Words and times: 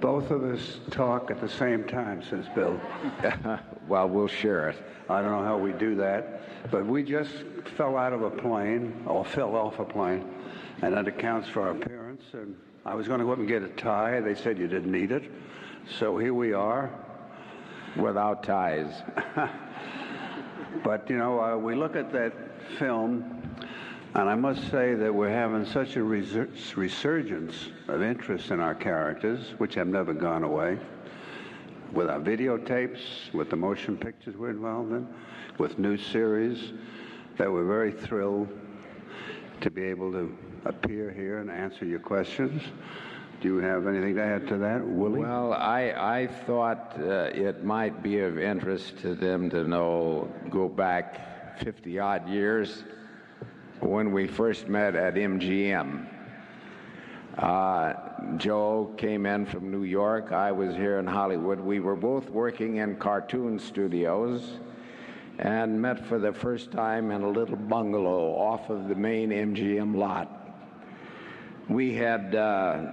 Both 0.00 0.30
of 0.30 0.44
us 0.44 0.78
talk 0.90 1.30
at 1.30 1.40
the 1.40 1.48
same 1.48 1.84
time, 1.84 2.22
says 2.22 2.44
Bill. 2.54 2.78
well, 3.88 4.08
we'll 4.08 4.28
share 4.28 4.68
it. 4.68 4.76
I 5.08 5.22
don't 5.22 5.30
know 5.30 5.42
how 5.42 5.56
we 5.56 5.72
do 5.72 5.94
that, 5.96 6.70
but 6.70 6.84
we 6.84 7.02
just 7.02 7.32
fell 7.76 7.96
out 7.96 8.12
of 8.12 8.22
a 8.22 8.30
plane, 8.30 9.04
or 9.06 9.24
fell 9.24 9.56
off 9.56 9.78
a 9.78 9.84
plane, 9.84 10.28
and 10.82 10.94
that 10.94 11.08
accounts 11.08 11.48
for 11.48 11.62
our 11.62 11.70
appearance. 11.70 12.22
And 12.32 12.54
I 12.84 12.94
was 12.94 13.08
going 13.08 13.20
to 13.20 13.24
go 13.26 13.32
up 13.32 13.38
and 13.38 13.48
get 13.48 13.62
a 13.62 13.68
tie. 13.68 14.20
They 14.20 14.34
said 14.34 14.58
you 14.58 14.68
didn't 14.68 14.92
need 14.92 15.12
it. 15.12 15.30
So 15.98 16.18
here 16.18 16.34
we 16.34 16.52
are. 16.52 16.90
Without 17.96 18.42
ties. 18.42 18.92
but, 20.84 21.08
you 21.08 21.16
know, 21.16 21.40
uh, 21.40 21.56
we 21.56 21.74
look 21.74 21.96
at 21.96 22.12
that 22.12 22.34
film, 22.78 23.45
and 24.16 24.30
I 24.30 24.34
must 24.34 24.70
say 24.70 24.94
that 24.94 25.14
we're 25.14 25.28
having 25.28 25.66
such 25.66 25.96
a 25.96 26.02
resurgence 26.02 27.68
of 27.86 28.00
interest 28.00 28.50
in 28.50 28.60
our 28.60 28.74
characters, 28.74 29.52
which 29.58 29.74
have 29.74 29.88
never 29.88 30.14
gone 30.14 30.42
away, 30.42 30.78
with 31.92 32.08
our 32.08 32.18
videotapes, 32.18 33.30
with 33.34 33.50
the 33.50 33.56
motion 33.56 33.94
pictures 33.94 34.34
we're 34.34 34.48
involved 34.48 34.92
in, 34.92 35.06
with 35.58 35.78
new 35.78 35.98
series, 35.98 36.72
that 37.36 37.52
we're 37.52 37.66
very 37.66 37.92
thrilled 37.92 38.48
to 39.60 39.70
be 39.70 39.82
able 39.82 40.10
to 40.12 40.34
appear 40.64 41.10
here 41.10 41.40
and 41.40 41.50
answer 41.50 41.84
your 41.84 42.00
questions. 42.00 42.62
Do 43.42 43.48
you 43.48 43.58
have 43.58 43.86
anything 43.86 44.14
to 44.14 44.22
add 44.22 44.48
to 44.48 44.56
that, 44.56 44.82
Willie? 44.82 45.20
Well, 45.20 45.52
I, 45.52 45.92
I 45.94 46.26
thought 46.46 46.96
uh, 46.98 47.30
it 47.34 47.64
might 47.64 48.02
be 48.02 48.20
of 48.20 48.38
interest 48.38 48.96
to 49.00 49.14
them 49.14 49.50
to 49.50 49.64
know, 49.64 50.32
go 50.48 50.70
back 50.70 51.60
50 51.62 51.98
odd 51.98 52.26
years 52.30 52.82
when 53.80 54.12
we 54.12 54.26
first 54.26 54.68
met 54.68 54.94
at 54.94 55.14
MGM. 55.14 56.06
Uh, 57.38 57.92
Joe 58.38 58.94
came 58.96 59.26
in 59.26 59.44
from 59.44 59.70
New 59.70 59.82
York. 59.82 60.32
I 60.32 60.52
was 60.52 60.74
here 60.74 60.98
in 60.98 61.06
Hollywood. 61.06 61.60
We 61.60 61.80
were 61.80 61.96
both 61.96 62.30
working 62.30 62.76
in 62.76 62.96
cartoon 62.96 63.58
studios 63.58 64.58
and 65.38 65.80
met 65.80 66.06
for 66.06 66.18
the 66.18 66.32
first 66.32 66.70
time 66.72 67.10
in 67.10 67.22
a 67.22 67.28
little 67.28 67.56
bungalow 67.56 68.34
off 68.34 68.70
of 68.70 68.88
the 68.88 68.94
main 68.94 69.30
MGM 69.30 69.94
lot. 69.94 70.32
We 71.68 71.94
had 71.94 72.34
uh, 72.34 72.86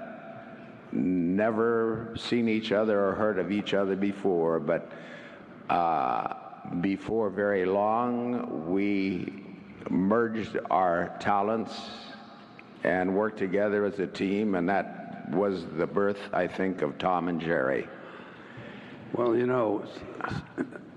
never 0.91 2.13
seen 2.17 2.49
each 2.49 2.73
other 2.73 2.99
or 3.07 3.13
heard 3.13 3.39
of 3.39 3.51
each 3.51 3.73
other 3.73 3.95
before, 3.95 4.59
but 4.59 4.91
uh, 5.69 6.33
before 6.81 7.29
very 7.29 7.65
long, 7.65 8.69
we 8.69 9.42
merged 9.89 10.57
our 10.69 11.15
talents 11.19 11.73
and 12.83 13.15
worked 13.15 13.37
together 13.37 13.85
as 13.85 13.99
a 13.99 14.07
team, 14.07 14.55
and 14.55 14.67
that 14.69 15.29
was 15.31 15.65
the 15.77 15.87
birth, 15.87 16.19
I 16.33 16.47
think, 16.47 16.81
of 16.81 16.97
Tom 16.97 17.27
and 17.29 17.39
Jerry. 17.39 17.87
Well, 19.13 19.35
you 19.35 19.45
know, 19.45 19.85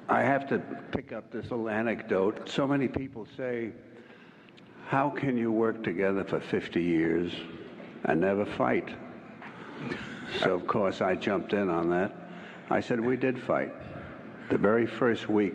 I 0.09 0.23
have 0.23 0.49
to 0.49 0.59
pick 0.93 1.13
up 1.13 1.31
this 1.31 1.51
little 1.51 1.69
anecdote. 1.69 2.49
So 2.49 2.67
many 2.67 2.89
people 2.89 3.27
say, 3.37 3.73
How 4.87 5.11
can 5.11 5.37
you 5.37 5.53
work 5.53 5.83
together 5.85 6.25
for 6.25 6.41
50 6.41 6.83
years 6.83 7.33
and 8.05 8.21
never 8.21 8.47
fight? 8.47 8.89
So, 10.41 10.55
of 10.55 10.67
course, 10.67 11.01
I 11.01 11.15
jumped 11.15 11.53
in 11.53 11.69
on 11.69 11.91
that. 11.91 12.15
I 12.71 12.81
said, 12.81 13.01
We 13.01 13.17
did 13.17 13.39
fight. 13.39 13.73
The 14.49 14.59
very 14.59 14.87
first 14.87 15.29
week, 15.29 15.55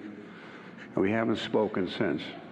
we 0.95 1.11
haven't 1.11 1.37
spoken 1.37 1.89
since. 1.89 2.21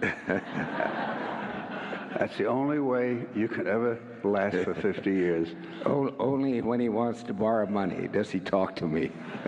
That's 2.18 2.36
the 2.36 2.46
only 2.46 2.80
way 2.80 3.24
you 3.34 3.48
can 3.48 3.66
ever 3.66 3.98
last 4.24 4.56
for 4.56 4.74
50 4.74 5.10
years. 5.10 5.48
only 5.86 6.60
when 6.60 6.80
he 6.80 6.88
wants 6.88 7.22
to 7.24 7.34
borrow 7.34 7.66
money 7.66 8.08
does 8.08 8.30
he 8.30 8.40
talk 8.40 8.76
to 8.76 8.86
me. 8.86 9.10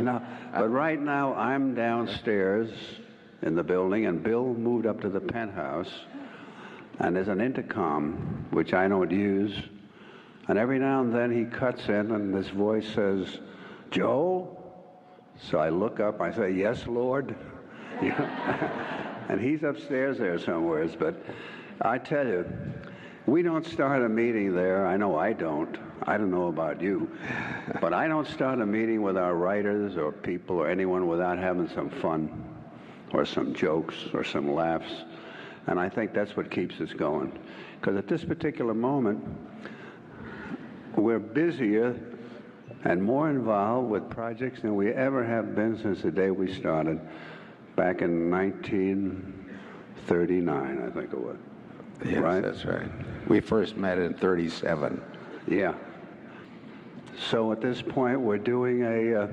now, 0.00 0.22
but 0.52 0.68
right 0.68 1.00
now, 1.00 1.34
I'm 1.34 1.74
downstairs 1.74 2.70
in 3.42 3.54
the 3.54 3.62
building, 3.62 4.06
and 4.06 4.22
Bill 4.22 4.54
moved 4.54 4.86
up 4.86 5.00
to 5.02 5.08
the 5.08 5.20
penthouse, 5.20 5.92
and 6.98 7.14
there's 7.14 7.28
an 7.28 7.40
intercom, 7.40 8.46
which 8.50 8.72
I 8.72 8.88
don't 8.88 9.10
use. 9.10 9.54
And 10.48 10.58
every 10.58 10.78
now 10.78 11.02
and 11.02 11.14
then 11.14 11.30
he 11.30 11.44
cuts 11.44 11.88
in, 11.88 12.12
and 12.12 12.34
this 12.34 12.48
voice 12.48 12.88
says, 12.94 13.40
Joe? 13.90 14.56
So 15.38 15.58
I 15.58 15.68
look 15.68 16.00
up, 16.00 16.20
I 16.20 16.32
say, 16.32 16.50
Yes, 16.52 16.86
Lord. 16.86 17.36
and 19.28 19.40
he's 19.40 19.62
upstairs 19.62 20.18
there 20.18 20.38
somewhere. 20.38 20.86
But 20.98 21.22
I 21.80 21.98
tell 21.98 22.26
you, 22.26 22.44
we 23.26 23.42
don't 23.42 23.66
start 23.66 24.02
a 24.02 24.08
meeting 24.08 24.54
there. 24.54 24.86
I 24.86 24.96
know 24.96 25.16
I 25.16 25.32
don't. 25.32 25.78
I 26.02 26.18
don't 26.18 26.30
know 26.30 26.48
about 26.48 26.80
you. 26.80 27.10
But 27.80 27.94
I 27.94 28.06
don't 28.06 28.26
start 28.26 28.60
a 28.60 28.66
meeting 28.66 29.02
with 29.02 29.16
our 29.16 29.34
writers 29.34 29.96
or 29.96 30.12
people 30.12 30.58
or 30.58 30.68
anyone 30.68 31.06
without 31.06 31.38
having 31.38 31.68
some 31.70 31.88
fun 31.88 32.44
or 33.12 33.24
some 33.24 33.54
jokes 33.54 33.96
or 34.12 34.24
some 34.24 34.52
laughs. 34.52 35.04
And 35.66 35.80
I 35.80 35.88
think 35.88 36.12
that's 36.12 36.36
what 36.36 36.50
keeps 36.50 36.80
us 36.80 36.92
going. 36.92 37.36
Because 37.80 37.96
at 37.96 38.08
this 38.08 38.24
particular 38.24 38.74
moment, 38.74 39.24
we're 40.96 41.18
busier 41.18 41.98
and 42.84 43.02
more 43.02 43.30
involved 43.30 43.90
with 43.90 44.08
projects 44.10 44.60
than 44.60 44.76
we 44.76 44.90
ever 44.92 45.24
have 45.24 45.54
been 45.54 45.78
since 45.78 46.02
the 46.02 46.10
day 46.10 46.30
we 46.30 46.52
started 46.52 47.00
back 47.76 48.02
in 48.02 48.30
1939, 48.30 50.82
I 50.82 50.90
think 50.90 51.12
it 51.12 51.20
was. 51.20 51.36
Yes, 52.04 52.18
right? 52.18 52.42
that's 52.42 52.64
right. 52.64 52.90
We 53.28 53.38
first 53.40 53.76
met 53.76 53.98
in 53.98 54.14
37. 54.14 55.00
Yeah. 55.46 55.74
So 57.30 57.52
at 57.52 57.60
this 57.60 57.82
point, 57.82 58.20
we're 58.20 58.38
doing 58.38 58.82
a 58.82 59.22
uh, 59.22 59.28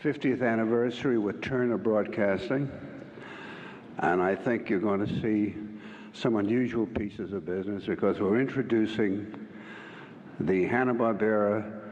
50th 0.00 0.42
anniversary 0.42 1.18
with 1.18 1.40
Turner 1.40 1.76
Broadcasting. 1.76 2.70
And 3.98 4.22
I 4.22 4.36
think 4.36 4.70
you're 4.70 4.80
going 4.80 5.06
to 5.06 5.20
see 5.20 5.54
some 6.12 6.36
unusual 6.36 6.86
pieces 6.86 7.32
of 7.32 7.44
business 7.44 7.84
because 7.84 8.20
we're 8.20 8.40
introducing 8.40 9.48
the 10.40 10.66
Hanna-Barbera 10.66 11.87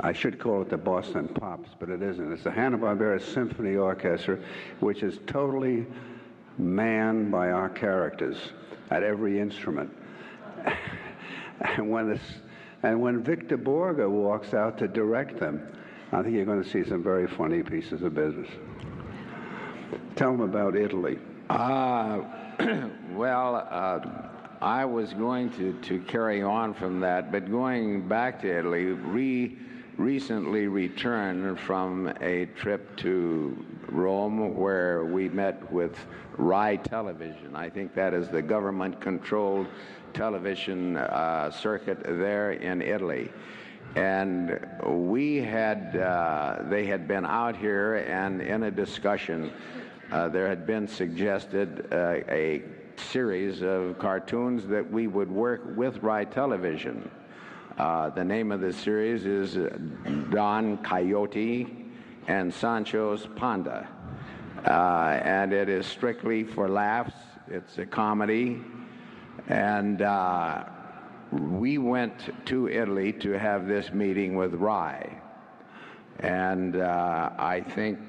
I 0.00 0.12
should 0.12 0.38
call 0.38 0.62
it 0.62 0.70
the 0.70 0.76
Boston 0.76 1.28
Pops, 1.28 1.70
but 1.78 1.88
it 1.88 2.02
isn't. 2.02 2.32
It's 2.32 2.44
the 2.44 2.52
Hanna-Barbera 2.52 3.20
Symphony 3.20 3.76
Orchestra, 3.76 4.38
which 4.78 5.02
is 5.02 5.18
totally 5.26 5.86
manned 6.56 7.32
by 7.32 7.50
our 7.50 7.68
characters 7.68 8.36
at 8.90 9.02
every 9.02 9.40
instrument. 9.40 9.90
and 11.60 11.90
when 11.90 12.20
and 12.84 13.00
when 13.00 13.24
Victor 13.24 13.58
Borge 13.58 14.08
walks 14.08 14.54
out 14.54 14.78
to 14.78 14.86
direct 14.86 15.40
them, 15.40 15.66
I 16.12 16.22
think 16.22 16.36
you're 16.36 16.44
going 16.44 16.62
to 16.62 16.68
see 16.68 16.84
some 16.84 17.02
very 17.02 17.26
funny 17.26 17.62
pieces 17.62 18.02
of 18.02 18.14
business. 18.14 18.48
Tell 20.14 20.30
them 20.30 20.42
about 20.42 20.76
Italy. 20.76 21.18
Uh, 21.50 22.20
well, 23.12 23.66
uh, 23.68 24.00
I 24.60 24.84
was 24.84 25.12
going 25.12 25.50
to, 25.52 25.72
to 25.72 25.98
carry 26.00 26.42
on 26.42 26.72
from 26.72 27.00
that, 27.00 27.32
but 27.32 27.50
going 27.50 28.06
back 28.06 28.40
to 28.42 28.58
Italy, 28.58 28.84
re 28.84 29.58
recently 29.98 30.68
returned 30.68 31.58
from 31.58 32.12
a 32.20 32.46
trip 32.56 32.96
to 32.96 33.66
Rome 33.88 34.56
where 34.56 35.04
we 35.04 35.28
met 35.28 35.70
with 35.72 35.98
RAI 36.36 36.76
Television. 36.76 37.56
I 37.56 37.68
think 37.68 37.94
that 37.94 38.14
is 38.14 38.28
the 38.28 38.40
government 38.40 39.00
controlled 39.00 39.66
television 40.14 40.96
uh, 40.96 41.50
circuit 41.50 41.98
there 42.04 42.52
in 42.52 42.80
Italy. 42.80 43.30
And 43.96 44.64
we 44.86 45.38
had, 45.38 45.96
uh, 45.96 46.62
they 46.68 46.86
had 46.86 47.08
been 47.08 47.26
out 47.26 47.56
here 47.56 47.96
and 47.96 48.40
in 48.40 48.62
a 48.64 48.70
discussion, 48.70 49.52
uh, 50.12 50.28
there 50.28 50.48
had 50.48 50.64
been 50.64 50.86
suggested 50.86 51.88
uh, 51.92 52.20
a 52.28 52.62
series 52.96 53.62
of 53.62 53.98
cartoons 53.98 54.64
that 54.68 54.88
we 54.88 55.08
would 55.08 55.30
work 55.30 55.62
with 55.76 56.00
RAI 56.04 56.24
Television. 56.24 57.10
Uh, 57.78 58.10
the 58.10 58.24
name 58.24 58.50
of 58.50 58.60
the 58.60 58.72
series 58.72 59.24
is 59.24 59.56
Don 60.30 60.78
Coyote 60.78 61.86
and 62.26 62.52
Sancho's 62.52 63.28
Panda. 63.36 63.86
Uh, 64.66 65.20
and 65.22 65.52
it 65.52 65.68
is 65.68 65.86
strictly 65.86 66.42
for 66.42 66.68
laughs. 66.68 67.14
It's 67.46 67.78
a 67.78 67.86
comedy. 67.86 68.60
And 69.46 70.02
uh, 70.02 70.64
we 71.30 71.78
went 71.78 72.46
to 72.46 72.68
Italy 72.68 73.12
to 73.12 73.38
have 73.38 73.68
this 73.68 73.92
meeting 73.92 74.34
with 74.34 74.54
RAI. 74.54 75.16
And 76.18 76.74
uh, 76.74 77.30
I 77.38 77.60
think 77.60 78.00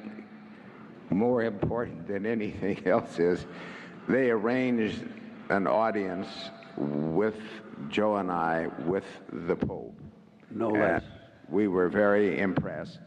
more 1.12 1.44
important 1.44 2.08
than 2.08 2.26
anything 2.26 2.82
else 2.88 3.20
is 3.20 3.46
they 4.08 4.32
arranged 4.32 5.04
an 5.50 5.68
audience 5.68 6.28
with 6.76 7.36
Joe 7.88 8.18
and 8.18 8.32
I 8.32 8.68
with 8.86 9.06
the 9.32 9.56
Pope. 9.56 9.98
No 10.52 10.70
less. 10.70 11.04
We 11.48 11.68
were 11.68 11.90
very 11.90 12.40
impressed, 12.40 13.00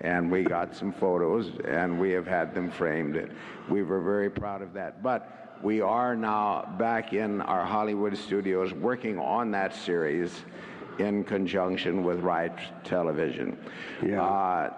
and 0.00 0.30
we 0.30 0.42
got 0.42 0.74
some 0.74 0.92
photos, 0.92 1.50
and 1.64 2.00
we 2.00 2.10
have 2.12 2.26
had 2.26 2.54
them 2.54 2.70
framed. 2.70 3.30
We 3.68 3.82
were 3.82 4.00
very 4.00 4.30
proud 4.30 4.62
of 4.62 4.72
that. 4.74 5.02
But 5.02 5.58
we 5.62 5.80
are 5.80 6.16
now 6.16 6.74
back 6.78 7.12
in 7.12 7.40
our 7.42 7.64
Hollywood 7.64 8.16
studios 8.16 8.72
working 8.72 9.18
on 9.18 9.50
that 9.52 9.74
series, 9.74 10.44
in 10.98 11.24
conjunction 11.24 12.04
with 12.04 12.20
RAI 12.20 12.50
Television. 12.84 13.56
Yeah. 14.04 14.22
Uh, 14.22 14.72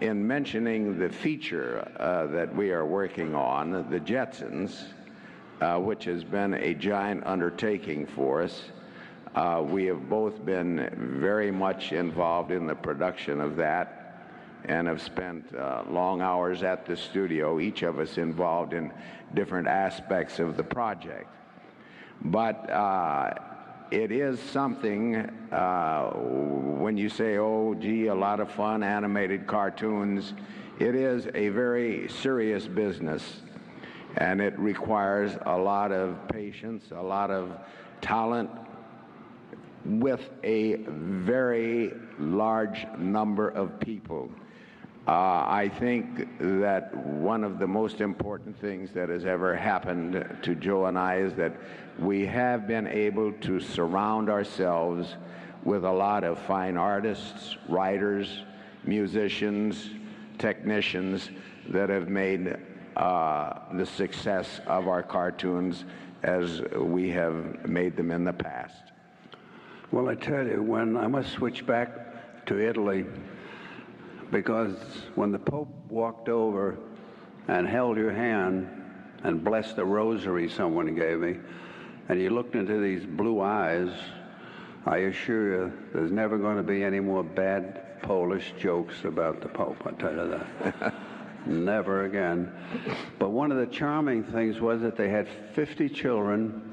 in 0.00 0.26
mentioning 0.26 0.98
the 0.98 1.08
feature 1.08 1.88
uh, 1.98 2.26
that 2.26 2.54
we 2.54 2.72
are 2.72 2.84
working 2.84 3.34
on, 3.34 3.70
the 3.90 4.00
Jetsons, 4.00 4.84
uh, 5.62 5.78
which 5.78 6.04
has 6.04 6.24
been 6.24 6.54
a 6.54 6.74
giant 6.74 7.24
undertaking 7.24 8.04
for 8.04 8.42
us, 8.42 8.64
uh, 9.36 9.64
we 9.64 9.84
have 9.84 10.08
both 10.10 10.44
been 10.44 10.90
very 11.20 11.50
much 11.52 11.92
involved 11.92 12.50
in 12.50 12.66
the 12.66 12.74
production 12.74 13.40
of 13.40 13.56
that 13.56 13.98
and 14.64 14.88
have 14.88 15.00
spent 15.00 15.54
uh, 15.54 15.84
long 15.88 16.20
hours 16.20 16.62
at 16.62 16.84
the 16.84 16.96
studio, 16.96 17.60
each 17.60 17.82
of 17.82 17.98
us 17.98 18.18
involved 18.18 18.72
in 18.72 18.92
different 19.34 19.68
aspects 19.68 20.38
of 20.38 20.56
the 20.56 20.64
project. 20.64 21.28
But 22.24 22.68
uh, 22.70 23.34
it 23.90 24.10
is 24.10 24.40
something 24.40 25.16
uh, 25.52 26.10
when 26.10 26.96
you 26.96 27.08
say, 27.08 27.38
oh, 27.38 27.74
gee, 27.74 28.06
a 28.06 28.14
lot 28.14 28.40
of 28.40 28.50
fun, 28.50 28.82
animated 28.82 29.46
cartoons, 29.46 30.34
it 30.78 30.94
is 30.94 31.28
a 31.34 31.48
very 31.50 32.08
serious 32.08 32.66
business. 32.66 33.42
And 34.16 34.40
it 34.40 34.58
requires 34.58 35.36
a 35.46 35.56
lot 35.56 35.92
of 35.92 36.16
patience, 36.28 36.84
a 36.90 37.02
lot 37.02 37.30
of 37.30 37.52
talent, 38.00 38.50
with 39.84 40.30
a 40.44 40.76
very 40.86 41.92
large 42.18 42.86
number 42.98 43.48
of 43.48 43.80
people. 43.80 44.30
Uh, 45.08 45.10
I 45.10 45.68
think 45.80 46.28
that 46.38 46.94
one 46.96 47.42
of 47.42 47.58
the 47.58 47.66
most 47.66 48.00
important 48.00 48.56
things 48.60 48.92
that 48.92 49.08
has 49.08 49.24
ever 49.24 49.56
happened 49.56 50.38
to 50.42 50.54
Joe 50.54 50.86
and 50.86 50.96
I 50.96 51.16
is 51.16 51.34
that 51.34 51.56
we 51.98 52.24
have 52.26 52.68
been 52.68 52.86
able 52.86 53.32
to 53.32 53.58
surround 53.58 54.30
ourselves 54.30 55.16
with 55.64 55.84
a 55.84 55.90
lot 55.90 56.22
of 56.22 56.38
fine 56.38 56.76
artists, 56.76 57.56
writers, 57.68 58.44
musicians, 58.84 59.90
technicians 60.38 61.30
that 61.70 61.88
have 61.88 62.08
made 62.08 62.56
uh, 62.96 63.58
the 63.72 63.86
success 63.86 64.60
of 64.66 64.88
our 64.88 65.02
cartoons 65.02 65.84
as 66.22 66.62
we 66.76 67.10
have 67.10 67.66
made 67.66 67.96
them 67.96 68.10
in 68.10 68.24
the 68.24 68.32
past. 68.32 68.92
Well, 69.90 70.08
I 70.08 70.14
tell 70.14 70.46
you, 70.46 70.62
when 70.62 70.96
I 70.96 71.06
must 71.06 71.32
switch 71.32 71.66
back 71.66 72.46
to 72.46 72.58
Italy, 72.58 73.04
because 74.30 74.74
when 75.14 75.32
the 75.32 75.38
Pope 75.38 75.68
walked 75.88 76.28
over 76.28 76.78
and 77.48 77.68
held 77.68 77.98
your 77.98 78.12
hand 78.12 78.68
and 79.24 79.44
blessed 79.44 79.76
the 79.76 79.84
rosary 79.84 80.48
someone 80.48 80.94
gave 80.94 81.20
me, 81.20 81.36
and 82.08 82.20
you 82.20 82.30
looked 82.30 82.54
into 82.54 82.80
these 82.80 83.04
blue 83.04 83.40
eyes, 83.40 83.90
I 84.86 84.98
assure 84.98 85.52
you, 85.52 85.72
there's 85.92 86.10
never 86.10 86.38
going 86.38 86.56
to 86.56 86.62
be 86.62 86.82
any 86.82 87.00
more 87.00 87.22
bad 87.22 88.00
Polish 88.02 88.52
jokes 88.58 89.04
about 89.04 89.40
the 89.40 89.48
Pope, 89.48 89.76
I 89.86 89.90
tell 89.92 90.12
you 90.12 90.40
that. 90.60 90.94
never 91.46 92.04
again. 92.04 92.52
But 93.18 93.30
one 93.30 93.52
of 93.52 93.58
the 93.58 93.66
charming 93.66 94.24
things 94.24 94.60
was 94.60 94.80
that 94.82 94.96
they 94.96 95.08
had 95.08 95.28
50 95.54 95.88
children 95.88 96.72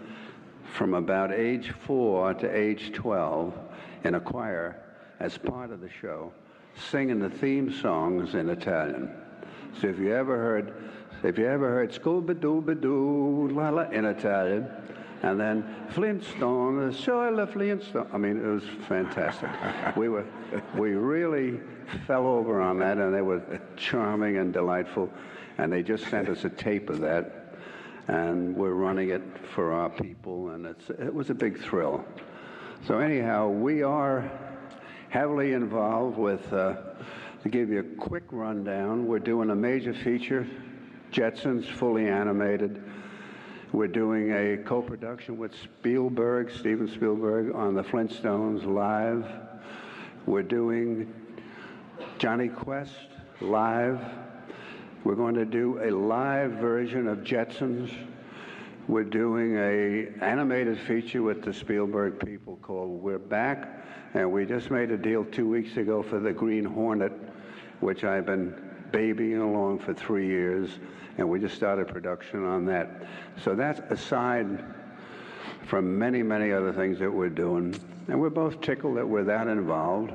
from 0.73 0.93
about 0.93 1.31
age 1.31 1.71
four 1.71 2.33
to 2.35 2.49
age 2.49 2.91
12 2.93 3.53
in 4.03 4.15
a 4.15 4.19
choir 4.19 4.81
as 5.19 5.37
part 5.37 5.71
of 5.71 5.81
the 5.81 5.89
show, 5.89 6.31
singing 6.89 7.19
the 7.19 7.29
theme 7.29 7.71
songs 7.71 8.35
in 8.35 8.49
Italian. 8.49 9.11
So 9.79 9.87
if 9.87 9.99
you 9.99 10.13
ever 10.13 10.37
heard, 10.37 10.73
if 11.23 11.37
you 11.37 11.45
ever 11.45 11.69
heard 11.69 11.91
"Scooby 11.91 12.39
Doo 12.39 12.61
Doo 12.79 13.49
La 13.51 13.69
La" 13.69 13.83
in 13.89 14.05
Italian, 14.05 14.69
and 15.21 15.39
then 15.39 15.75
Flintstone, 15.89 16.93
Soy 16.93 17.29
la 17.31 17.45
Flintstone. 17.45 18.07
I 18.13 18.17
mean, 18.17 18.37
it 18.37 18.47
was 18.47 18.63
fantastic. 18.87 19.49
we 19.95 20.09
were, 20.09 20.25
we 20.75 20.91
really 20.91 21.59
fell 22.07 22.25
over 22.25 22.61
on 22.61 22.79
that, 22.79 22.97
and 22.97 23.13
they 23.13 23.21
were 23.21 23.41
charming 23.75 24.37
and 24.37 24.53
delightful. 24.53 25.09
And 25.57 25.73
they 25.73 25.83
just 25.83 26.07
sent 26.07 26.29
us 26.29 26.45
a 26.45 26.49
tape 26.49 26.89
of 26.89 27.01
that 27.01 27.39
and 28.09 28.55
we're 28.55 28.73
running 28.73 29.09
it 29.09 29.21
for 29.53 29.71
our 29.71 29.87
people, 29.87 30.49
and 30.49 30.65
it's, 30.65 30.89
it 30.89 31.13
was 31.13 31.29
a 31.29 31.33
big 31.33 31.61
thrill. 31.61 32.03
So 32.87 32.97
anyhow, 32.97 33.49
we 33.49 33.83
are 33.83 34.29
heavily 35.09 35.53
involved 35.53 36.17
with, 36.17 36.51
uh, 36.51 36.75
to 37.43 37.49
give 37.49 37.69
you 37.69 37.79
a 37.79 37.83
quick 37.83 38.23
rundown, 38.31 39.05
we're 39.05 39.19
doing 39.19 39.51
a 39.51 39.55
major 39.55 39.93
feature, 39.93 40.47
Jetsons, 41.11 41.65
fully 41.65 42.07
animated. 42.07 42.83
We're 43.71 43.85
doing 43.85 44.31
a 44.31 44.57
co-production 44.57 45.37
with 45.37 45.53
Spielberg, 45.53 46.49
Steven 46.49 46.87
Spielberg, 46.87 47.53
on 47.53 47.75
the 47.75 47.83
Flintstones 47.83 48.65
live. 48.65 49.23
We're 50.25 50.41
doing 50.41 51.13
Jonny 52.17 52.47
Quest 52.47 52.95
live. 53.41 54.01
We're 55.03 55.13
going 55.13 55.35
to 55.35 55.45
do 55.45 55.79
a 55.83 55.91
live 55.91 56.53
version 56.53 57.07
of 57.07 57.19
Jetsons. 57.19 57.93
We're 58.87 59.03
doing 59.03 59.55
a 59.57 60.07
animated 60.25 60.79
feature 60.79 61.21
with 61.21 61.43
the 61.43 61.53
Spielberg 61.53 62.25
people 62.25 62.57
called 62.63 63.03
We're 63.03 63.19
Back, 63.19 63.85
and 64.15 64.31
we 64.31 64.47
just 64.47 64.71
made 64.71 64.89
a 64.89 64.97
deal 64.97 65.23
two 65.25 65.47
weeks 65.47 65.77
ago 65.77 66.01
for 66.01 66.19
the 66.19 66.33
Green 66.33 66.65
Hornet, 66.65 67.13
which 67.81 68.03
I've 68.03 68.25
been 68.25 68.68
babying 68.91 69.37
along 69.37 69.79
for 69.79 69.93
three 69.93 70.27
years, 70.27 70.69
and 71.17 71.27
we 71.27 71.39
just 71.39 71.55
started 71.55 71.87
production 71.87 72.45
on 72.45 72.65
that. 72.65 72.89
So 73.43 73.55
that's 73.55 73.79
aside 73.89 74.63
from 75.65 75.97
many, 75.97 76.23
many 76.23 76.51
other 76.51 76.73
things 76.73 76.99
that 76.99 77.11
we're 77.11 77.29
doing, 77.29 77.79
and 78.07 78.19
we're 78.19 78.29
both 78.29 78.61
tickled 78.61 78.97
that 78.97 79.07
we're 79.07 79.23
that 79.25 79.47
involved. 79.47 80.13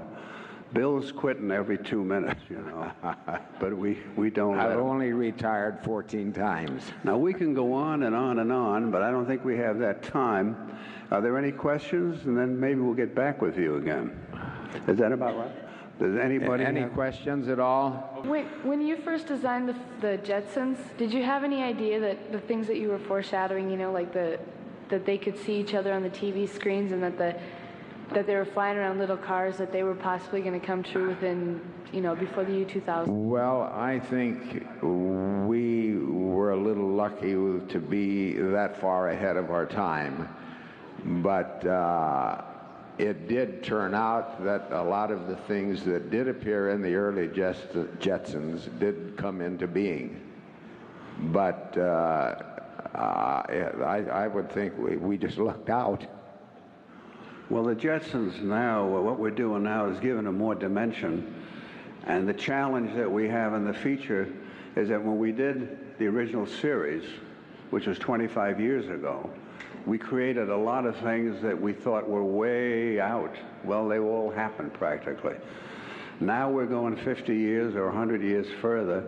Bill's 0.73 1.12
quitting 1.12 1.53
every 1.53 1.79
two 1.79 2.03
minutes, 2.03 2.41
you 2.50 2.56
know. 2.56 2.91
but 3.61 3.76
we, 3.76 3.99
we 4.17 4.29
don't 4.29 4.59
I've 4.59 4.71
let 4.71 4.79
him. 4.79 4.85
only 4.85 5.12
retired 5.12 5.79
14 5.85 6.32
times. 6.32 6.82
Now, 7.05 7.17
we 7.17 7.32
can 7.32 7.55
go 7.55 7.73
on 7.73 8.03
and 8.03 8.15
on 8.15 8.41
and 8.41 8.50
on, 8.50 8.91
but 8.91 9.00
I 9.00 9.12
don't 9.12 9.25
think 9.25 9.44
we 9.44 9.56
have 9.59 9.79
that 9.79 10.03
time. 10.03 10.77
Are 11.12 11.20
there 11.20 11.38
any 11.38 11.53
questions? 11.53 12.27
And 12.27 12.37
then 12.37 12.59
maybe 12.59 12.81
we'll 12.81 12.94
get 12.94 13.15
back 13.15 13.41
with 13.41 13.56
you 13.56 13.77
again. 13.77 14.19
Is 14.88 14.99
that 14.99 15.12
about 15.12 15.37
right? 15.37 15.64
Does 15.99 16.17
anybody 16.17 16.64
have 16.64 16.73
Any 16.75 16.81
have- 16.82 16.93
questions 16.94 17.49
at 17.49 17.61
all? 17.61 18.23
When, 18.25 18.44
when 18.64 18.81
you 18.81 18.96
first 18.96 19.26
designed 19.26 19.69
the, 19.69 19.76
the 20.00 20.19
Jetsons, 20.19 20.79
did 20.99 21.12
you 21.12 21.23
have 21.23 21.44
any 21.44 21.62
idea 21.62 22.00
that 22.00 22.32
the 22.32 22.41
things 22.41 22.67
that 22.67 22.79
you 22.79 22.88
were 22.88 22.99
foreshadowing, 22.99 23.70
you 23.70 23.76
know, 23.76 23.93
like 23.93 24.12
the 24.12 24.38
that 24.91 25.06
they 25.06 25.17
could 25.17 25.38
see 25.38 25.58
each 25.58 25.73
other 25.73 25.94
on 25.94 26.02
the 26.02 26.11
TV 26.11 26.46
screens 26.49 26.93
and 26.93 27.02
that 27.02 27.17
the 27.17 27.35
that 28.12 28.26
they 28.26 28.35
were 28.35 28.44
flying 28.44 28.76
around 28.76 28.99
little 28.99 29.17
cars 29.17 29.56
that 29.56 29.73
they 29.73 29.82
were 29.82 29.94
possibly 29.94 30.41
going 30.43 30.58
to 30.58 30.64
come 30.64 30.82
true 30.82 31.08
within, 31.08 31.60
you 31.91 32.03
know, 32.03 32.15
before 32.15 32.44
the 32.44 32.53
year 32.53 32.65
2000? 32.67 33.31
Well, 33.31 33.63
I 33.74 33.98
think 33.98 34.67
we 34.82 35.96
were 35.96 36.51
a 36.51 36.56
little 36.56 36.89
lucky 36.89 37.32
to 37.32 37.79
be 37.79 38.34
that 38.34 38.79
far 38.79 39.08
ahead 39.08 39.36
of 39.39 39.51
our 39.51 39.65
time. 39.65 40.29
But 41.22 41.67
uh, 41.67 42.43
it 42.98 43.29
did 43.29 43.63
turn 43.63 43.94
out 43.94 44.44
that 44.44 44.69
a 44.70 44.82
lot 44.82 45.10
of 45.10 45.27
the 45.27 45.36
things 45.36 45.82
that 45.84 46.10
did 46.10 46.29
appear 46.29 46.70
in 46.70 46.81
the 46.81 46.94
early 46.94 47.29
Jet- 47.29 47.72
Jetsons 47.98 48.69
did 48.79 49.17
come 49.17 49.41
into 49.41 49.67
being. 49.67 50.20
But 51.19 51.77
uh, 51.77 52.36
I, 52.94 54.05
I 54.13 54.29
would 54.29 54.51
think 54.51 54.77
we, 54.79 54.96
we 54.96 55.19
just 55.19 55.39
lucked 55.39 55.70
out. 55.70 56.05
Well, 57.51 57.65
the 57.65 57.74
Jetsons 57.74 58.41
now, 58.41 58.86
what 58.86 59.19
we're 59.19 59.31
doing 59.31 59.65
now 59.65 59.86
is 59.86 59.98
giving 60.01 60.24
them 60.24 60.39
more 60.39 60.55
dimension. 60.55 61.34
And 62.06 62.29
the 62.29 62.34
challenge 62.34 62.94
that 62.94 63.10
we 63.10 63.29
have 63.29 63.55
in 63.55 63.65
the 63.65 63.74
feature 63.74 64.32
is 64.77 64.89
that 64.89 65.03
when 65.03 65.19
we 65.19 65.32
did 65.32 65.98
the 65.98 66.06
original 66.06 66.46
series, 66.46 67.05
which 67.70 67.86
was 67.86 67.98
25 67.98 68.60
years 68.60 68.89
ago, 68.89 69.31
we 69.86 69.98
created 69.98 70.48
a 70.48 70.56
lot 70.56 70.86
of 70.86 70.96
things 70.98 71.41
that 71.43 71.60
we 71.60 71.72
thought 71.72 72.08
were 72.08 72.24
way 72.24 73.00
out. 73.00 73.34
Well, 73.64 73.88
they 73.88 73.98
all 73.98 74.31
happened 74.31 74.72
practically. 74.74 75.36
Now 76.20 76.50
we're 76.50 76.67
going 76.67 76.96
50 76.96 77.34
years 77.34 77.74
or 77.74 77.86
100 77.86 78.22
years 78.22 78.46
further 78.60 79.05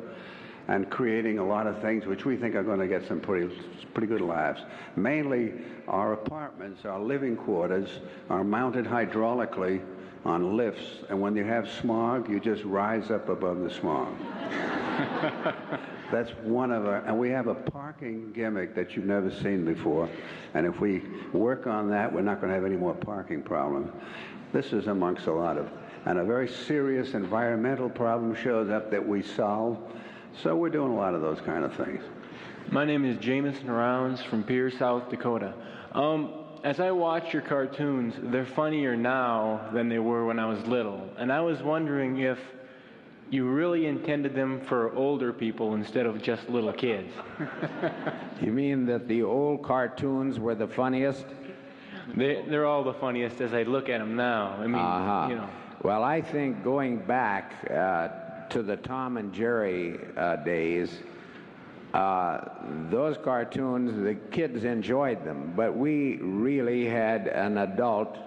and 0.69 0.91
creating 0.91 1.39
a 1.39 1.47
lot 1.47 1.67
of 1.67 1.81
things 1.81 2.07
which 2.07 2.25
we 2.25 2.37
think 2.37 2.55
are 2.55 2.63
going 2.63 2.81
to 2.81 2.89
get 2.89 3.07
some 3.07 3.21
pretty, 3.21 3.55
pretty 3.95 4.09
good 4.09 4.21
laughs. 4.21 4.63
Mainly 4.97 5.55
our 5.87 6.13
apartments, 6.13 6.85
our 6.85 7.01
living 7.01 7.37
quarters 7.37 7.89
are 8.29 8.43
mounted 8.43 8.85
hydraulically 8.85 9.81
on 10.25 10.57
lifts, 10.57 11.05
and 11.09 11.21
when 11.21 11.37
you 11.37 11.45
have 11.45 11.71
smog, 11.71 12.29
you 12.29 12.41
just 12.41 12.65
rise 12.65 13.13
up 13.13 13.29
above 13.29 13.61
the 13.61 13.71
smog. 13.71 14.09
That's 16.11 16.31
one 16.43 16.71
of 16.71 16.87
our, 16.87 16.99
and 16.99 17.19
we 17.19 17.31
have 17.31 17.49
a 17.49 17.55
parking 17.55 18.33
gimmick 18.33 18.75
that 18.75 18.95
you've 18.95 19.07
never 19.07 19.31
seen 19.31 19.65
before. 19.65 20.09
And 20.55 20.67
if 20.67 20.81
we 20.81 21.03
work 21.33 21.67
on 21.67 21.91
that, 21.91 22.13
we're 22.13 22.23
not 22.23 22.41
going 22.41 22.51
to 22.51 22.55
have 22.55 22.65
any 22.65 22.77
more 22.77 22.95
parking 22.95 23.43
problems. 23.43 23.91
This 24.53 24.73
is 24.73 24.87
amongst 24.87 25.27
a 25.27 25.33
lot 25.33 25.59
of, 25.59 25.69
and 26.05 26.19
a 26.19 26.25
very 26.25 26.49
serious 26.49 27.15
environmental 27.15 27.91
problem 27.91 28.35
shows 28.37 28.71
up 28.71 28.91
that 28.93 29.07
we 29.07 29.23
solve. 29.23 29.79
So 30.43 30.55
we're 30.55 30.71
doing 30.71 30.93
a 30.93 30.97
lot 30.97 31.15
of 31.15 31.23
those 31.23 31.41
kind 31.41 31.65
of 31.65 31.75
things. 31.75 32.03
My 32.71 32.85
name 32.85 33.05
is 33.05 33.19
Jameson 33.19 33.71
Rounds 33.71 34.23
from 34.23 34.45
Pierre, 34.45 34.71
South 34.71 35.09
Dakota. 35.11 35.55
Um, 35.93 36.33
as 36.63 36.81
I 36.81 36.91
watch 36.91 37.33
your 37.33 37.43
cartoons, 37.43 38.15
they're 38.21 38.45
funnier 38.45 38.97
now 38.97 39.69
than 39.73 39.89
they 39.89 39.99
were 39.99 40.27
when 40.27 40.39
I 40.39 40.47
was 40.47 40.65
little. 40.67 41.09
And 41.17 41.33
I 41.33 41.41
was 41.41 41.63
wondering 41.63 42.19
if 42.19 42.39
you 43.31 43.47
really 43.49 43.87
intended 43.87 44.35
them 44.35 44.61
for 44.61 44.95
older 44.95 45.33
people 45.33 45.75
instead 45.75 46.07
of 46.07 46.23
just 46.23 46.49
little 46.49 46.73
kids. 46.73 47.13
You 48.41 48.53
mean 48.53 48.85
that 48.87 49.09
the 49.09 49.23
old 49.23 49.63
cartoons 49.63 50.39
were 50.39 50.55
the 50.55 50.69
funniest? 50.69 51.25
They, 52.15 52.45
they're 52.47 52.67
all 52.67 52.85
the 52.85 52.93
funniest 52.93 53.41
as 53.41 53.55
I 53.55 53.63
look 53.63 53.89
at 53.89 53.99
them 53.99 54.15
now. 54.15 54.57
I 54.61 54.67
mean, 54.67 54.75
Uh-huh. 54.75 55.27
you 55.31 55.37
know. 55.37 55.49
Well, 55.83 56.03
I 56.05 56.21
think 56.21 56.63
going 56.63 56.99
back 56.99 57.55
uh, 57.71 58.09
to 58.51 58.63
the 58.63 58.77
Tom 58.77 59.17
and 59.17 59.33
Jerry 59.33 59.99
uh, 60.19 60.37
days, 60.37 61.03
uh, 61.95 62.41
those 62.91 63.17
cartoons, 63.17 63.97
the 64.05 64.15
kids 64.31 64.65
enjoyed 64.65 65.25
them, 65.25 65.55
but 65.57 65.75
we 65.75 66.17
really 66.17 66.85
had 66.85 67.29
an 67.29 67.57
adult 67.59 68.19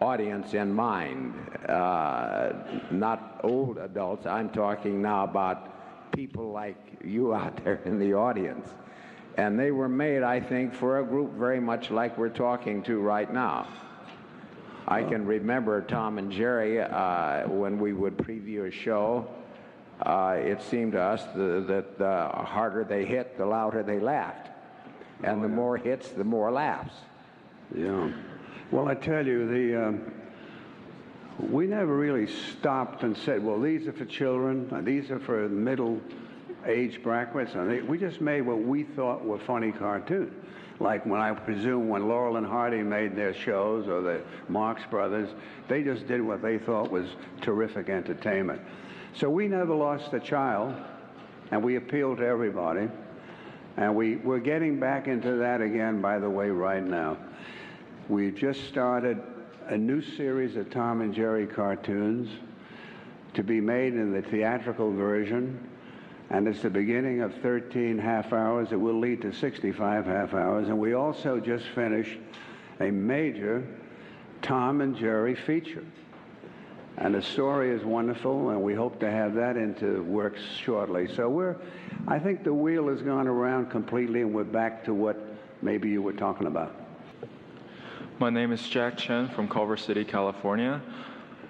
audience 0.00 0.54
in 0.54 0.72
mind. 0.72 1.32
Uh, 1.68 2.52
not 2.90 3.23
old 3.44 3.78
adults, 3.78 4.26
I'm 4.26 4.48
talking 4.48 5.02
now 5.02 5.24
about 5.24 6.10
people 6.12 6.50
like 6.50 6.76
you 7.04 7.34
out 7.34 7.62
there 7.62 7.80
in 7.84 7.98
the 7.98 8.14
audience. 8.14 8.68
And 9.36 9.58
they 9.58 9.70
were 9.70 9.88
made, 9.88 10.22
I 10.22 10.40
think, 10.40 10.74
for 10.74 11.00
a 11.00 11.04
group 11.04 11.34
very 11.34 11.60
much 11.60 11.90
like 11.90 12.16
we're 12.16 12.28
talking 12.28 12.82
to 12.84 13.00
right 13.00 13.32
now. 13.32 13.68
I 14.86 15.02
can 15.02 15.26
remember 15.26 15.80
Tom 15.82 16.18
and 16.18 16.30
Jerry 16.30 16.80
uh, 16.80 17.48
when 17.48 17.78
we 17.78 17.92
would 17.92 18.16
preview 18.16 18.68
a 18.68 18.70
show. 18.70 19.26
Uh, 20.02 20.36
it 20.38 20.62
seemed 20.62 20.92
to 20.92 21.00
us 21.00 21.24
the, 21.34 21.64
that 21.66 21.98
the 21.98 22.28
harder 22.28 22.84
they 22.84 23.04
hit, 23.04 23.38
the 23.38 23.46
louder 23.46 23.82
they 23.82 23.98
laughed, 23.98 24.50
and 25.22 25.42
the 25.42 25.48
more 25.48 25.76
hits, 25.76 26.10
the 26.10 26.24
more 26.24 26.50
laughs. 26.50 26.94
Yeah. 27.74 28.10
Well, 28.70 28.88
I 28.88 28.94
tell 28.94 29.26
you, 29.26 29.48
the 29.48 29.88
um, 29.88 30.12
we 31.38 31.66
never 31.66 31.96
really 31.96 32.26
stopped 32.26 33.02
and 33.02 33.16
said, 33.16 33.44
"Well, 33.44 33.60
these 33.60 33.86
are 33.86 33.92
for 33.92 34.04
children. 34.04 34.68
and 34.70 34.86
These 34.86 35.10
are 35.10 35.18
for 35.18 35.48
middle 35.48 36.00
age 36.66 37.02
brackets." 37.02 37.54
And 37.54 37.70
they, 37.70 37.82
we 37.82 37.98
just 37.98 38.20
made 38.20 38.42
what 38.42 38.62
we 38.62 38.84
thought 38.84 39.24
were 39.24 39.38
funny 39.38 39.72
cartoons. 39.72 40.32
Like 40.80 41.06
when 41.06 41.20
I 41.20 41.32
presume 41.32 41.88
when 41.88 42.08
Laurel 42.08 42.36
and 42.36 42.46
Hardy 42.46 42.82
made 42.82 43.14
their 43.14 43.32
shows, 43.32 43.86
or 43.88 44.00
the 44.00 44.22
Marx 44.48 44.82
Brothers, 44.90 45.30
they 45.68 45.82
just 45.82 46.06
did 46.06 46.20
what 46.20 46.42
they 46.42 46.58
thought 46.58 46.90
was 46.90 47.06
terrific 47.40 47.88
entertainment. 47.88 48.60
So 49.14 49.30
we 49.30 49.46
never 49.46 49.74
lost 49.74 50.12
a 50.12 50.20
child, 50.20 50.74
and 51.52 51.62
we 51.62 51.76
appealed 51.76 52.18
to 52.18 52.26
everybody. 52.26 52.88
And 53.76 53.94
we, 53.94 54.16
we're 54.16 54.40
getting 54.40 54.78
back 54.78 55.08
into 55.08 55.36
that 55.36 55.60
again, 55.60 56.00
by 56.00 56.18
the 56.18 56.30
way, 56.30 56.48
right 56.48 56.82
now. 56.82 57.16
We've 58.08 58.34
just 58.34 58.68
started 58.68 59.20
a 59.68 59.76
new 59.76 60.02
series 60.02 60.56
of 60.56 60.70
Tom 60.70 61.00
and 61.00 61.14
Jerry 61.14 61.46
cartoons 61.46 62.28
to 63.34 63.42
be 63.42 63.60
made 63.60 63.94
in 63.94 64.12
the 64.12 64.22
theatrical 64.22 64.92
version. 64.92 65.70
And 66.30 66.46
it's 66.48 66.62
the 66.62 66.70
beginning 66.70 67.22
of 67.22 67.34
13 67.36 67.98
half 67.98 68.32
hours. 68.32 68.72
It 68.72 68.80
will 68.80 68.98
lead 68.98 69.22
to 69.22 69.32
65 69.32 70.06
half 70.06 70.34
hours. 70.34 70.68
And 70.68 70.78
we 70.78 70.94
also 70.94 71.40
just 71.40 71.64
finished 71.74 72.18
a 72.80 72.90
major 72.90 73.66
Tom 74.42 74.80
and 74.80 74.96
Jerry 74.96 75.34
feature. 75.34 75.84
And 76.96 77.14
the 77.14 77.22
story 77.22 77.70
is 77.70 77.82
wonderful, 77.84 78.50
and 78.50 78.62
we 78.62 78.74
hope 78.74 79.00
to 79.00 79.10
have 79.10 79.34
that 79.34 79.56
into 79.56 80.02
works 80.02 80.40
shortly. 80.58 81.12
So 81.12 81.28
we're, 81.28 81.56
I 82.06 82.20
think 82.20 82.44
the 82.44 82.54
wheel 82.54 82.88
has 82.88 83.02
gone 83.02 83.26
around 83.26 83.70
completely, 83.70 84.20
and 84.20 84.32
we're 84.32 84.44
back 84.44 84.84
to 84.84 84.94
what 84.94 85.18
maybe 85.60 85.88
you 85.88 86.02
were 86.02 86.12
talking 86.12 86.46
about. 86.46 86.83
My 88.20 88.30
name 88.30 88.52
is 88.52 88.68
Jack 88.68 88.96
Chen 88.96 89.28
from 89.28 89.48
Culver 89.48 89.76
City, 89.76 90.04
California. 90.04 90.80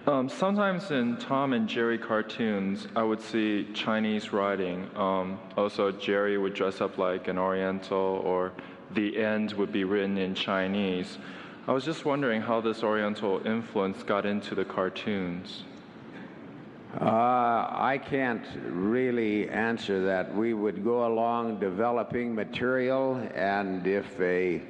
Um, 0.06 0.30
sometimes 0.30 0.90
in 0.90 1.18
Tom 1.18 1.52
and 1.52 1.68
Jerry 1.68 1.98
cartoons, 1.98 2.88
I 2.96 3.02
would 3.02 3.20
see 3.20 3.68
Chinese 3.74 4.32
writing. 4.32 4.88
Um, 4.96 5.38
also, 5.58 5.92
Jerry 5.92 6.38
would 6.38 6.54
dress 6.54 6.80
up 6.80 6.96
like 6.96 7.28
an 7.28 7.36
Oriental, 7.36 8.22
or 8.24 8.50
the 8.94 9.22
end 9.22 9.52
would 9.52 9.72
be 9.72 9.84
written 9.84 10.16
in 10.16 10.34
Chinese. 10.34 11.18
I 11.68 11.72
was 11.72 11.84
just 11.84 12.06
wondering 12.06 12.40
how 12.40 12.62
this 12.62 12.82
Oriental 12.82 13.46
influence 13.46 14.02
got 14.02 14.24
into 14.24 14.54
the 14.54 14.64
cartoons. 14.64 15.64
Uh, 16.98 17.04
I 17.04 18.00
can't 18.02 18.46
really 18.70 19.50
answer 19.50 20.02
that. 20.06 20.34
We 20.34 20.54
would 20.54 20.82
go 20.82 21.06
along 21.06 21.60
developing 21.60 22.34
material, 22.34 23.16
and 23.34 23.86
if 23.86 24.18
a 24.18 24.62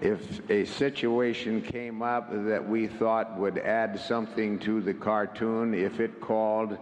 if 0.00 0.48
a 0.50 0.64
situation 0.64 1.60
came 1.60 2.02
up 2.02 2.30
that 2.30 2.66
we 2.66 2.86
thought 2.86 3.38
would 3.38 3.58
add 3.58 4.00
something 4.00 4.58
to 4.60 4.80
the 4.80 4.94
cartoon, 4.94 5.74
if 5.74 6.00
it 6.00 6.20
called 6.20 6.78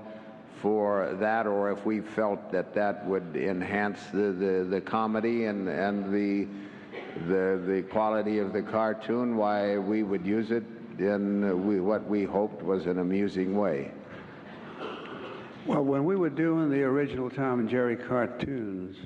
for 0.63 1.17
that, 1.21 1.47
or 1.47 1.71
if 1.71 1.85
we 1.85 2.01
felt 2.01 2.53
that 2.53 2.75
that 2.75 3.05
would 3.07 3.37
enhance 3.37 4.01
the, 4.13 4.33
the, 4.33 4.67
the 4.69 4.81
comedy 4.81 5.45
and, 5.45 5.69
and 5.69 6.13
the, 6.13 6.47
the, 7.27 7.63
the 7.67 7.83
quality 7.91 8.39
of 8.39 8.53
the 8.53 8.63
cartoon, 8.63 9.37
why 9.37 9.77
we 9.79 10.03
would 10.03 10.25
use 10.25 10.51
it 10.51 10.65
in 10.99 11.67
we, 11.67 11.81
what 11.81 12.09
we 12.09 12.25
hoped 12.25 12.63
was 12.63 12.87
an 12.87 12.99
amusing 12.99 13.57
way. 13.57 13.91
Well, 15.67 15.85
when 15.85 16.05
we 16.05 16.17
were 16.17 16.31
doing 16.31 16.71
the 16.71 16.83
original 16.83 17.31
Tom 17.31 17.61
and 17.61 17.69
Jerry 17.69 17.97
cartoons, 17.97 18.97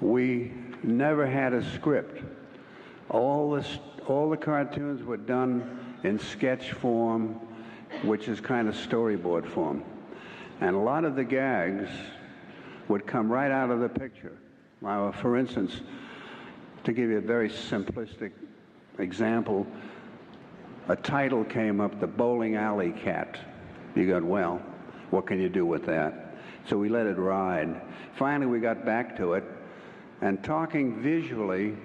we 0.00 0.52
never 0.82 1.26
had 1.26 1.52
a 1.52 1.64
script. 1.74 2.22
All 3.10 3.50
the, 3.50 3.66
all 4.06 4.30
the 4.30 4.36
cartoons 4.36 5.04
were 5.04 5.16
done 5.16 5.96
in 6.02 6.18
sketch 6.18 6.72
form, 6.72 7.40
which 8.02 8.28
is 8.28 8.40
kind 8.40 8.68
of 8.68 8.74
storyboard 8.74 9.46
form. 9.46 9.84
And 10.60 10.74
a 10.74 10.78
lot 10.78 11.04
of 11.04 11.16
the 11.16 11.24
gags 11.24 11.88
would 12.88 13.06
come 13.06 13.30
right 13.30 13.50
out 13.50 13.70
of 13.70 13.80
the 13.80 13.88
picture. 13.88 14.36
Now, 14.80 15.12
for 15.12 15.36
instance, 15.36 15.80
to 16.84 16.92
give 16.92 17.08
you 17.10 17.18
a 17.18 17.22
very 17.22 17.48
simplistic 17.48 18.32
example, 18.98 19.66
a 20.88 20.96
title 20.96 21.44
came 21.44 21.80
up, 21.80 21.98
The 22.00 22.06
Bowling 22.06 22.56
Alley 22.56 22.92
Cat. 22.92 23.38
You 23.94 24.06
got, 24.06 24.22
well, 24.22 24.60
what 25.10 25.26
can 25.26 25.40
you 25.40 25.48
do 25.48 25.64
with 25.64 25.86
that? 25.86 26.36
So 26.68 26.76
we 26.76 26.88
let 26.88 27.06
it 27.06 27.16
ride. 27.16 27.80
Finally, 28.16 28.46
we 28.46 28.60
got 28.60 28.84
back 28.84 29.16
to 29.16 29.34
it, 29.34 29.44
and 30.20 30.42
talking 30.44 31.00
visually, 31.00 31.76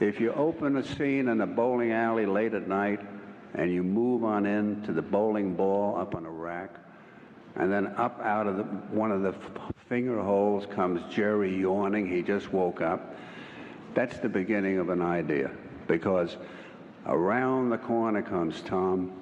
if 0.00 0.20
you 0.20 0.32
open 0.32 0.76
a 0.76 0.84
scene 0.84 1.28
in 1.28 1.40
a 1.40 1.46
bowling 1.46 1.92
alley 1.92 2.26
late 2.26 2.54
at 2.54 2.68
night 2.68 3.00
and 3.54 3.72
you 3.72 3.82
move 3.82 4.24
on 4.24 4.44
in 4.44 4.82
to 4.82 4.92
the 4.92 5.02
bowling 5.02 5.54
ball 5.54 5.96
up 5.96 6.14
on 6.14 6.26
a 6.26 6.30
rack, 6.30 6.70
and 7.54 7.72
then 7.72 7.86
up 7.96 8.20
out 8.20 8.46
of 8.46 8.58
the, 8.58 8.64
one 8.64 9.10
of 9.10 9.22
the 9.22 9.34
finger 9.88 10.22
holes 10.22 10.66
comes 10.66 11.00
Jerry 11.12 11.58
yawning. 11.58 12.06
He 12.06 12.22
just 12.22 12.52
woke 12.52 12.82
up. 12.82 13.16
That's 13.94 14.18
the 14.18 14.28
beginning 14.28 14.78
of 14.78 14.90
an 14.90 15.00
idea 15.00 15.50
because 15.86 16.36
around 17.06 17.70
the 17.70 17.78
corner 17.78 18.20
comes 18.20 18.60
Tom, 18.60 19.12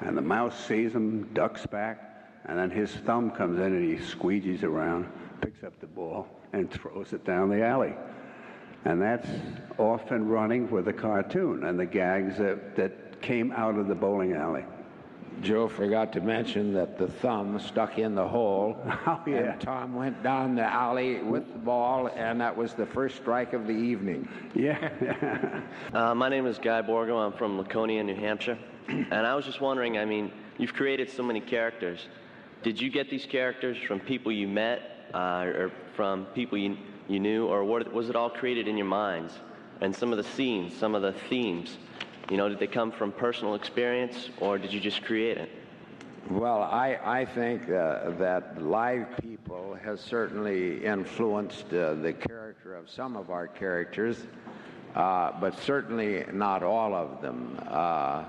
and 0.00 0.16
the 0.16 0.22
mouse 0.22 0.58
sees 0.66 0.92
him, 0.92 1.28
ducks 1.32 1.64
back, 1.66 2.32
and 2.46 2.58
then 2.58 2.70
his 2.70 2.90
thumb 2.90 3.30
comes 3.30 3.58
in 3.58 3.66
and 3.66 3.98
he 3.98 4.04
squeegees 4.04 4.64
around, 4.64 5.08
picks 5.40 5.62
up 5.62 5.78
the 5.80 5.86
ball, 5.86 6.26
and 6.52 6.70
throws 6.72 7.12
it 7.12 7.24
down 7.24 7.50
the 7.50 7.64
alley. 7.64 7.94
And 8.84 9.00
that's 9.00 9.28
off 9.78 10.10
and 10.10 10.30
running 10.30 10.70
with 10.70 10.84
the 10.84 10.92
cartoon 10.92 11.64
and 11.64 11.78
the 11.78 11.86
gags 11.86 12.38
that, 12.38 12.76
that 12.76 13.20
came 13.22 13.52
out 13.52 13.78
of 13.78 13.88
the 13.88 13.94
bowling 13.94 14.34
alley. 14.34 14.64
Joe 15.42 15.68
forgot 15.68 16.12
to 16.12 16.20
mention 16.20 16.72
that 16.74 16.96
the 16.96 17.08
thumb 17.08 17.58
stuck 17.58 17.98
in 17.98 18.14
the 18.14 18.26
hole. 18.26 18.76
Oh, 19.06 19.20
yeah. 19.26 19.52
And 19.52 19.60
Tom 19.60 19.94
went 19.94 20.22
down 20.22 20.54
the 20.54 20.62
alley 20.62 21.22
with 21.22 21.52
the 21.52 21.58
ball, 21.58 22.08
and 22.08 22.40
that 22.40 22.56
was 22.56 22.72
the 22.72 22.86
first 22.86 23.16
strike 23.16 23.52
of 23.52 23.66
the 23.66 23.72
evening. 23.72 24.28
Yeah. 24.54 25.60
Uh, 25.92 26.14
my 26.14 26.28
name 26.28 26.46
is 26.46 26.58
Guy 26.58 26.82
Borgo. 26.82 27.18
I'm 27.18 27.32
from 27.32 27.58
Laconia, 27.58 28.02
New 28.02 28.14
Hampshire. 28.14 28.58
And 28.88 29.26
I 29.26 29.34
was 29.34 29.44
just 29.44 29.60
wondering 29.60 29.98
I 29.98 30.04
mean, 30.04 30.30
you've 30.58 30.74
created 30.74 31.10
so 31.10 31.22
many 31.22 31.40
characters. 31.40 32.08
Did 32.62 32.80
you 32.80 32.90
get 32.90 33.10
these 33.10 33.26
characters 33.26 33.76
from 33.86 34.00
people 34.00 34.32
you 34.32 34.48
met 34.48 35.08
uh, 35.14 35.44
or 35.46 35.72
from 35.94 36.26
people 36.34 36.58
you, 36.58 36.76
you 37.08 37.20
knew, 37.20 37.46
or 37.46 37.64
was 37.64 38.08
it 38.08 38.16
all 38.16 38.30
created 38.30 38.68
in 38.68 38.76
your 38.76 38.86
minds? 38.86 39.32
And 39.80 39.94
some 39.94 40.12
of 40.12 40.18
the 40.18 40.24
scenes, 40.24 40.74
some 40.76 40.94
of 40.94 41.02
the 41.02 41.12
themes, 41.12 41.76
you 42.30 42.36
know, 42.36 42.48
did 42.48 42.58
they 42.58 42.66
come 42.66 42.90
from 42.90 43.12
personal 43.12 43.54
experience 43.54 44.30
or 44.40 44.58
did 44.58 44.72
you 44.72 44.80
just 44.80 45.04
create 45.04 45.36
it? 45.36 45.50
Well, 46.30 46.62
I, 46.62 46.98
I 47.04 47.24
think 47.26 47.64
uh, 47.64 48.12
that 48.12 48.62
live 48.62 49.08
people 49.20 49.76
has 49.84 50.00
certainly 50.00 50.82
influenced 50.82 51.66
uh, 51.66 51.94
the 51.94 52.14
character 52.14 52.76
of 52.76 52.88
some 52.88 53.14
of 53.14 53.28
our 53.28 53.46
characters, 53.46 54.16
uh, 54.94 55.32
but 55.38 55.58
certainly 55.60 56.24
not 56.32 56.62
all 56.62 56.94
of 56.94 57.20
them. 57.20 57.58
Uh, 57.68 58.24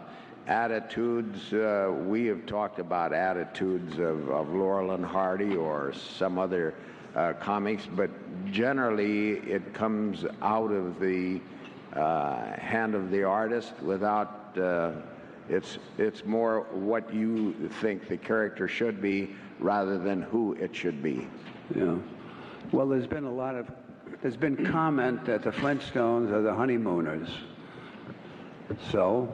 attitudes, 0.46 1.54
uh, 1.54 1.90
we 2.06 2.26
have 2.26 2.46
talked 2.46 2.80
about 2.80 3.14
attitudes 3.14 3.98
of, 3.98 4.30
of 4.30 4.54
Laurel 4.54 4.92
and 4.92 5.06
Hardy 5.06 5.56
or 5.56 5.94
some 5.94 6.38
other 6.38 6.74
uh, 7.16 7.34
comics, 7.34 7.88
but 7.96 8.10
generally 8.52 9.38
it 9.40 9.74
comes 9.74 10.26
out 10.42 10.72
of 10.72 11.00
the 11.00 11.40
uh, 11.94 12.58
hand 12.60 12.96
of 12.96 13.12
the 13.12 13.24
artist 13.24 13.74
without. 13.82 14.58
Uh, 14.58 14.92
it's 15.48 15.78
it's 16.00 16.26
more 16.26 16.62
what 16.72 17.14
you 17.14 17.54
think 17.82 18.08
the 18.08 18.18
character 18.18 18.68
should 18.68 19.00
be 19.02 19.36
rather 19.60 19.98
than 19.98 20.22
who 20.24 20.54
it 20.54 20.76
should 20.76 21.04
be. 21.04 21.28
Yeah. 21.76 21.96
Well, 22.72 22.88
there's 22.88 23.08
been 23.08 23.26
a 23.26 23.32
lot 23.32 23.56
of, 23.56 23.70
there's 24.22 24.38
been 24.38 24.66
comment 24.66 25.24
that 25.26 25.44
the 25.44 25.52
Flintstones 25.52 26.32
are 26.32 26.42
the 26.42 26.54
honeymooners. 26.54 27.30
So, 28.92 29.32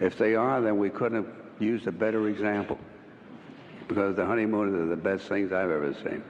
if 0.00 0.18
they 0.18 0.34
are, 0.34 0.60
then 0.60 0.76
we 0.76 0.90
couldn't 0.90 1.24
have 1.24 1.32
used 1.60 1.86
a 1.86 1.92
better 1.92 2.28
example. 2.28 2.78
Because 3.86 4.16
the 4.16 4.26
honeymooners 4.26 4.74
are 4.74 4.86
the 4.86 4.96
best 4.96 5.28
things 5.28 5.52
I've 5.52 5.70
ever 5.70 5.94
seen. 5.94 6.22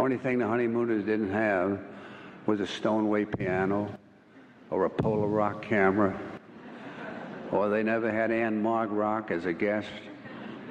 Only 0.00 0.16
thing 0.16 0.38
the 0.38 0.46
honeymooners 0.46 1.04
didn't 1.04 1.30
have 1.30 1.78
was 2.46 2.58
a 2.60 2.66
Stoneway 2.66 3.26
piano 3.26 3.94
or 4.70 4.86
a 4.86 4.90
Polarock 4.90 5.60
camera. 5.60 6.18
Or 7.52 7.68
they 7.68 7.82
never 7.82 8.10
had 8.10 8.30
Ann 8.30 8.64
Rock 8.64 9.30
as 9.30 9.44
a 9.44 9.52
guest 9.52 9.90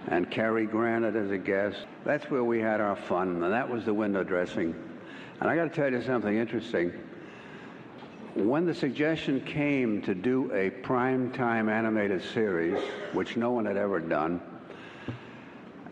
and 0.07 0.31
Cary 0.31 0.65
Granite 0.65 1.15
as 1.15 1.29
a 1.29 1.37
guest. 1.37 1.77
That's 2.05 2.31
where 2.31 2.43
we 2.43 2.59
had 2.59 2.81
our 2.81 2.95
fun, 2.95 3.43
and 3.43 3.53
that 3.53 3.69
was 3.69 3.85
the 3.85 3.93
window 3.93 4.23
dressing. 4.23 4.73
And 5.39 5.47
I 5.47 5.55
got 5.55 5.65
to 5.65 5.69
tell 5.69 5.91
you 5.91 6.01
something 6.01 6.35
interesting. 6.35 6.91
When 8.33 8.65
the 8.65 8.73
suggestion 8.73 9.41
came 9.41 10.01
to 10.01 10.15
do 10.15 10.51
a 10.53 10.71
prime-time 10.71 11.69
animated 11.69 12.23
series, 12.23 12.81
which 13.13 13.37
no 13.37 13.51
one 13.51 13.67
had 13.67 13.77
ever 13.77 13.99
done, 13.99 14.41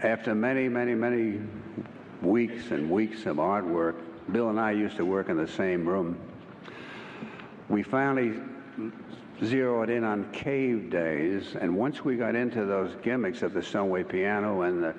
after 0.02 0.34
many, 0.34 0.68
many, 0.68 0.96
many 0.96 1.40
weeks 2.22 2.72
and 2.72 2.90
weeks 2.90 3.26
of 3.26 3.38
artwork, 3.38 3.96
Bill 4.32 4.50
and 4.50 4.60
I 4.60 4.72
used 4.72 4.98
to 4.98 5.06
work 5.06 5.30
in 5.30 5.38
the 5.38 5.48
same 5.48 5.88
room. 5.88 6.18
We 7.70 7.84
finally 7.84 8.40
zeroed 9.44 9.90
in 9.90 10.04
on 10.04 10.32
cave 10.32 10.90
days, 10.90 11.56
and 11.60 11.76
once 11.76 12.04
we 12.04 12.16
got 12.16 12.36
into 12.36 12.66
those 12.66 12.96
gimmicks 13.04 13.42
of 13.42 13.54
the 13.54 13.62
Stoneway 13.62 14.04
piano 14.04 14.62
and 14.62 14.84
the 14.84 14.96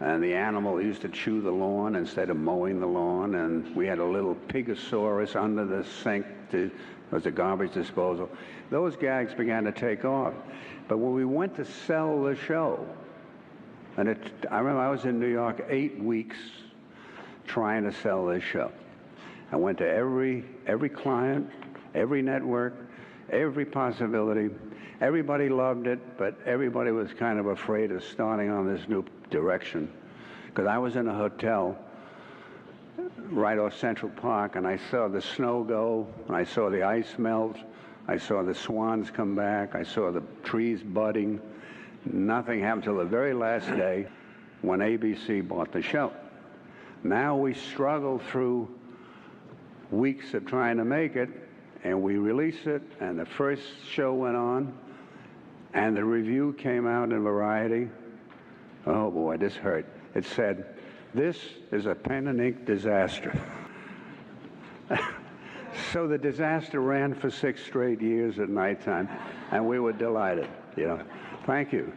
and 0.00 0.20
the 0.20 0.34
animal 0.34 0.82
used 0.82 1.00
to 1.02 1.08
chew 1.08 1.40
the 1.40 1.50
lawn 1.50 1.94
instead 1.94 2.28
of 2.28 2.36
mowing 2.36 2.80
the 2.80 2.86
lawn, 2.86 3.36
and 3.36 3.74
we 3.76 3.86
had 3.86 4.00
a 4.00 4.04
little 4.04 4.34
pigosaurus 4.48 5.36
under 5.36 5.64
the 5.64 5.84
sink 5.84 6.26
to 6.50 6.70
was 7.12 7.26
a 7.26 7.30
garbage 7.30 7.72
disposal. 7.72 8.28
Those 8.70 8.96
gags 8.96 9.34
began 9.34 9.64
to 9.64 9.72
take 9.72 10.04
off. 10.04 10.32
But 10.88 10.98
when 10.98 11.12
we 11.12 11.24
went 11.24 11.54
to 11.56 11.64
sell 11.64 12.22
the 12.22 12.34
show, 12.34 12.84
and 13.96 14.08
it, 14.08 14.18
I 14.50 14.58
remember 14.58 14.80
I 14.80 14.90
was 14.90 15.04
in 15.04 15.20
New 15.20 15.30
York 15.30 15.64
eight 15.68 15.98
weeks 15.98 16.36
trying 17.46 17.84
to 17.84 17.92
sell 17.92 18.26
this 18.26 18.42
show. 18.42 18.72
I 19.50 19.56
went 19.56 19.78
to 19.78 19.88
every 19.88 20.44
every 20.66 20.88
client, 20.88 21.50
every 21.94 22.22
network, 22.22 22.74
every 23.30 23.64
possibility. 23.64 24.50
Everybody 25.00 25.48
loved 25.48 25.88
it, 25.88 25.98
but 26.16 26.38
everybody 26.46 26.92
was 26.92 27.12
kind 27.12 27.38
of 27.38 27.46
afraid 27.46 27.90
of 27.90 28.04
starting 28.04 28.50
on 28.50 28.72
this 28.72 28.88
new 28.88 29.04
direction. 29.30 29.92
Because 30.46 30.66
I 30.66 30.78
was 30.78 30.96
in 30.96 31.08
a 31.08 31.14
hotel 31.14 31.76
right 33.30 33.58
off 33.58 33.76
Central 33.76 34.12
Park, 34.12 34.56
and 34.56 34.66
I 34.66 34.78
saw 34.90 35.08
the 35.08 35.20
snow 35.20 35.64
go, 35.64 36.06
and 36.28 36.36
I 36.36 36.44
saw 36.44 36.70
the 36.70 36.82
ice 36.82 37.18
melt, 37.18 37.56
I 38.06 38.16
saw 38.16 38.42
the 38.42 38.54
swans 38.54 39.10
come 39.10 39.34
back, 39.34 39.74
I 39.74 39.82
saw 39.82 40.12
the 40.12 40.22
trees 40.44 40.82
budding. 40.82 41.40
Nothing 42.04 42.60
happened 42.60 42.84
till 42.84 42.96
the 42.96 43.04
very 43.04 43.34
last 43.34 43.66
day 43.68 44.06
when 44.62 44.80
ABC 44.80 45.46
bought 45.46 45.72
the 45.72 45.82
show. 45.82 46.12
Now 47.04 47.36
we 47.36 47.54
struggle 47.54 48.18
through 48.30 48.68
weeks 49.90 50.34
of 50.34 50.46
trying 50.46 50.78
to 50.78 50.84
make 50.84 51.16
it, 51.16 51.28
and 51.84 52.02
we 52.02 52.16
released 52.16 52.66
it, 52.66 52.82
and 53.00 53.18
the 53.18 53.26
first 53.26 53.62
show 53.88 54.14
went 54.14 54.36
on, 54.36 54.72
and 55.74 55.96
the 55.96 56.04
review 56.04 56.54
came 56.58 56.86
out 56.86 57.10
in 57.10 57.22
Variety. 57.22 57.88
Oh 58.86 59.10
boy, 59.10 59.36
this 59.36 59.54
hurt. 59.54 59.86
It 60.14 60.24
said, 60.24 60.76
This 61.14 61.38
is 61.70 61.86
a 61.86 61.94
pen 61.94 62.28
and 62.28 62.40
ink 62.40 62.64
disaster. 62.64 63.38
so 65.92 66.06
the 66.06 66.18
disaster 66.18 66.80
ran 66.80 67.14
for 67.14 67.30
six 67.30 67.64
straight 67.64 68.00
years 68.00 68.38
at 68.38 68.48
nighttime, 68.48 69.08
and 69.50 69.66
we 69.66 69.78
were 69.78 69.92
delighted, 69.92 70.48
you 70.76 70.86
know. 70.86 71.00
Thank 71.46 71.72
you. 71.72 71.92